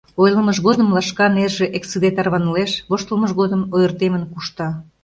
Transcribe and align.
Ойлымыж 0.23 0.57
годым 0.67 0.87
лашка 0.95 1.27
нерже 1.35 1.65
эксыде 1.77 2.09
тарванылеш, 2.15 2.71
воштылмыж 2.89 3.31
годым 3.39 3.61
ойыртемын 3.75 4.23
кушта. 4.33 4.67